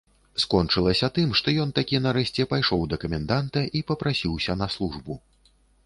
Скончылася 0.43 1.09
тым, 1.17 1.35
што 1.41 1.53
ён 1.67 1.75
такі 1.81 2.01
нарэшце 2.07 2.47
пайшоў 2.55 2.81
да 2.95 3.01
каменданта 3.07 3.67
і 3.77 3.87
папрасіўся 3.93 4.53
на 4.65 4.77
службу. 4.79 5.13